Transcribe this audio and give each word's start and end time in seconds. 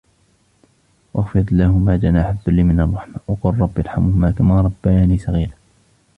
واخفض 1.13 1.47
لهما 1.53 1.97
جناح 1.97 2.27
الذل 2.47 2.63
من 2.63 2.79
الرحمة 2.79 3.17
وقل 3.27 3.59
رب 3.59 3.79
ارحمهما 3.79 4.31
كما 4.31 4.61
ربياني 4.61 5.17
صغيرا 5.17 5.53